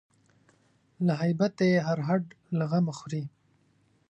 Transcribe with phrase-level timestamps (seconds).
[1.05, 2.23] له هیبته یې هر هډ
[2.57, 3.23] له غمه خوري